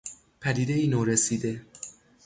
[0.41, 1.61] پدیدهای نورسیده